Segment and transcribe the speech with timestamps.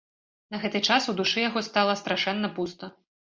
[0.55, 2.93] На гэты час у душы яго стала страшэнна пуста.